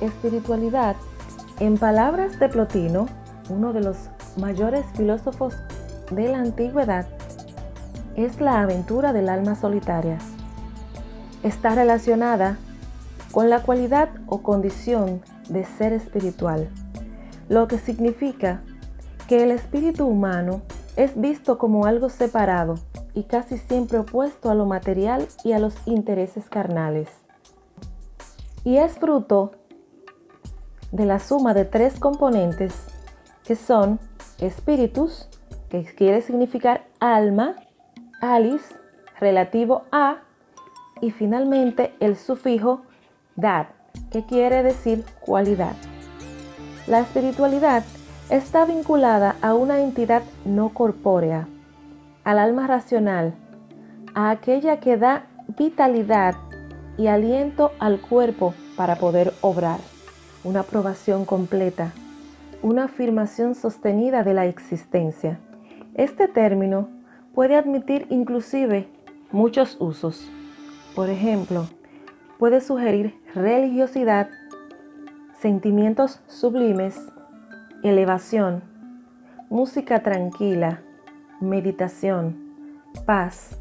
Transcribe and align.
Espiritualidad, 0.00 0.96
en 1.58 1.76
palabras 1.76 2.38
de 2.38 2.48
Plotino, 2.48 3.06
uno 3.50 3.72
de 3.72 3.82
los 3.82 3.96
mayores 4.36 4.86
filósofos 4.96 5.54
de 6.10 6.28
la 6.28 6.38
antigüedad, 6.38 7.06
es 8.16 8.40
la 8.40 8.62
aventura 8.62 9.12
del 9.12 9.28
alma 9.28 9.54
solitaria. 9.54 10.18
Está 11.42 11.74
relacionada 11.74 12.58
con 13.32 13.50
la 13.50 13.62
cualidad 13.62 14.08
o 14.26 14.42
condición 14.42 15.22
de 15.48 15.64
ser 15.64 15.92
espiritual, 15.92 16.68
lo 17.48 17.68
que 17.68 17.78
significa 17.78 18.62
que 19.28 19.42
el 19.44 19.50
espíritu 19.50 20.06
humano 20.06 20.62
es 20.96 21.18
visto 21.20 21.58
como 21.58 21.86
algo 21.86 22.08
separado 22.08 22.74
y 23.14 23.24
casi 23.24 23.58
siempre 23.58 23.98
opuesto 23.98 24.50
a 24.50 24.54
lo 24.54 24.66
material 24.66 25.28
y 25.44 25.52
a 25.52 25.58
los 25.58 25.74
intereses 25.86 26.48
carnales. 26.48 27.08
Y 28.64 28.76
es 28.76 28.92
fruto 28.98 29.52
de 30.92 31.06
la 31.06 31.18
suma 31.18 31.54
de 31.54 31.64
tres 31.64 31.98
componentes 31.98 32.86
que 33.44 33.56
son 33.56 33.98
espíritus, 34.38 35.28
que 35.68 35.84
quiere 35.84 36.22
significar 36.22 36.86
alma, 36.98 37.56
alis, 38.20 38.62
relativo 39.18 39.84
a, 39.92 40.18
y 41.00 41.10
finalmente 41.10 41.94
el 42.00 42.16
sufijo 42.16 42.82
dad, 43.36 43.66
que 44.10 44.24
quiere 44.24 44.62
decir 44.62 45.04
cualidad. 45.20 45.74
La 46.86 47.00
espiritualidad 47.00 47.84
está 48.30 48.64
vinculada 48.64 49.36
a 49.42 49.54
una 49.54 49.80
entidad 49.80 50.22
no 50.44 50.70
corpórea, 50.74 51.48
al 52.24 52.38
alma 52.38 52.66
racional, 52.66 53.34
a 54.14 54.30
aquella 54.30 54.80
que 54.80 54.96
da 54.96 55.26
vitalidad 55.58 56.34
y 56.96 57.06
aliento 57.06 57.72
al 57.78 58.00
cuerpo 58.00 58.54
para 58.76 58.96
poder 58.96 59.32
obrar, 59.40 59.80
una 60.44 60.60
aprobación 60.60 61.24
completa, 61.24 61.92
una 62.62 62.84
afirmación 62.84 63.54
sostenida 63.54 64.22
de 64.22 64.34
la 64.34 64.46
existencia. 64.46 65.38
Este 65.94 66.28
término 66.28 66.88
puede 67.34 67.56
admitir 67.56 68.06
inclusive 68.10 68.88
muchos 69.32 69.76
usos. 69.80 70.30
Por 70.94 71.10
ejemplo, 71.10 71.66
puede 72.38 72.60
sugerir 72.60 73.14
religiosidad, 73.34 74.30
sentimientos 75.38 76.20
sublimes, 76.26 76.98
elevación, 77.82 78.62
música 79.48 80.02
tranquila, 80.02 80.80
meditación, 81.40 82.36
paz, 83.04 83.58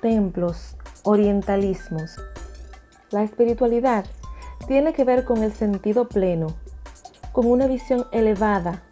templos, 0.00 0.76
orientalismos. 1.04 2.16
La 3.10 3.22
espiritualidad 3.22 4.04
tiene 4.66 4.92
que 4.92 5.04
ver 5.04 5.24
con 5.24 5.42
el 5.42 5.52
sentido 5.52 6.08
pleno, 6.08 6.48
con 7.32 7.46
una 7.46 7.66
visión 7.66 8.06
elevada, 8.12 8.82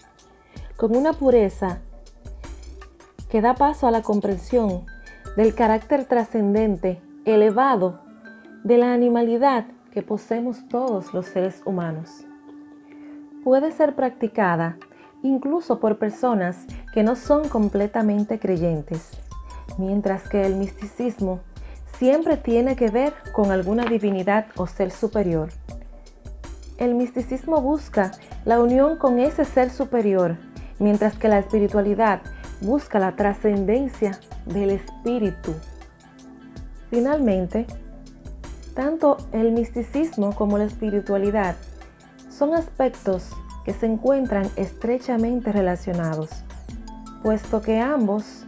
con 0.76 0.96
una 0.96 1.12
pureza 1.12 1.78
que 3.30 3.40
da 3.40 3.54
paso 3.54 3.86
a 3.86 3.90
la 3.90 4.02
comprensión 4.02 4.86
del 5.36 5.54
carácter 5.54 6.04
trascendente, 6.04 7.00
elevado, 7.24 8.00
de 8.62 8.78
la 8.78 8.92
animalidad 8.92 9.66
que 9.92 10.02
poseemos 10.02 10.68
todos 10.68 11.12
los 11.12 11.26
seres 11.26 11.62
humanos. 11.64 12.24
Puede 13.42 13.72
ser 13.72 13.94
practicada 13.94 14.78
incluso 15.22 15.80
por 15.80 15.98
personas 15.98 16.66
que 16.92 17.02
no 17.02 17.16
son 17.16 17.48
completamente 17.48 18.38
creyentes, 18.38 19.10
mientras 19.78 20.28
que 20.28 20.46
el 20.46 20.56
misticismo 20.56 21.40
siempre 21.98 22.36
tiene 22.36 22.76
que 22.76 22.90
ver 22.90 23.12
con 23.32 23.50
alguna 23.50 23.84
divinidad 23.84 24.46
o 24.56 24.66
ser 24.66 24.90
superior. 24.90 25.50
El 26.78 26.94
misticismo 26.94 27.60
busca 27.60 28.12
la 28.44 28.60
unión 28.60 28.98
con 28.98 29.18
ese 29.18 29.44
ser 29.44 29.70
superior, 29.70 30.36
mientras 30.78 31.16
que 31.16 31.28
la 31.28 31.38
espiritualidad 31.38 32.20
busca 32.60 32.98
la 32.98 33.14
trascendencia 33.14 34.18
del 34.46 34.70
espíritu. 34.70 35.54
Finalmente, 36.90 37.66
tanto 38.74 39.16
el 39.32 39.52
misticismo 39.52 40.34
como 40.34 40.58
la 40.58 40.64
espiritualidad 40.64 41.54
son 42.28 42.54
aspectos 42.54 43.30
que 43.64 43.72
se 43.72 43.86
encuentran 43.86 44.50
estrechamente 44.56 45.52
relacionados, 45.52 46.30
puesto 47.22 47.62
que 47.62 47.80
ambos 47.80 48.46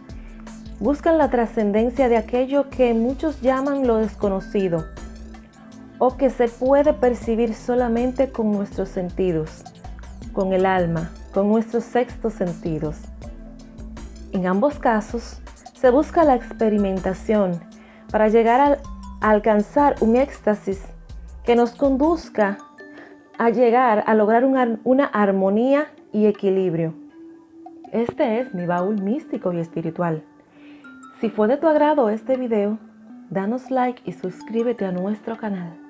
buscan 0.79 1.17
la 1.17 1.29
trascendencia 1.29 2.07
de 2.09 2.17
aquello 2.17 2.69
que 2.69 2.93
muchos 2.93 3.41
llaman 3.41 3.87
lo 3.87 3.97
desconocido 3.97 4.85
o 5.99 6.17
que 6.17 6.29
se 6.29 6.47
puede 6.47 6.93
percibir 6.93 7.53
solamente 7.53 8.31
con 8.31 8.51
nuestros 8.51 8.89
sentidos, 8.89 9.63
con 10.33 10.53
el 10.53 10.65
alma, 10.65 11.09
con 11.33 11.47
nuestros 11.47 11.83
sextos 11.83 12.33
sentidos. 12.33 12.97
En 14.31 14.45
ambos 14.45 14.77
casos, 14.77 15.41
se 15.73 15.89
busca 15.89 16.23
la 16.23 16.35
experimentación 16.35 17.59
para 18.11 18.27
llegar 18.27 18.61
a 18.61 18.77
alcanzar 19.21 19.95
un 20.01 20.15
éxtasis 20.15 20.81
que 21.43 21.55
nos 21.55 21.71
conduzca 21.75 22.57
a 23.39 23.49
llegar 23.49 24.03
a 24.05 24.13
lograr 24.13 24.45
una, 24.45 24.79
una 24.83 25.05
armonía 25.05 25.87
y 26.11 26.25
equilibrio. 26.25 26.93
Este 27.91 28.39
es 28.39 28.53
mi 28.53 28.65
baúl 28.65 29.01
místico 29.01 29.53
y 29.53 29.59
espiritual. 29.59 30.23
Si 31.19 31.29
fue 31.31 31.47
de 31.47 31.57
tu 31.57 31.67
agrado 31.67 32.09
este 32.09 32.37
video, 32.37 32.77
danos 33.31 33.71
like 33.71 34.03
y 34.05 34.13
suscríbete 34.13 34.85
a 34.85 34.91
nuestro 34.91 35.35
canal. 35.35 35.86